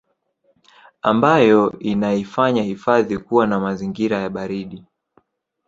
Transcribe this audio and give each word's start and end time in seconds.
ambayo 1.01 1.79
inaifanya 1.79 2.63
hifadhi 2.63 3.17
kuwa 3.17 3.47
na 3.47 3.59
mazingira 3.59 4.17
ya 4.19 4.29
baridi 4.29 4.85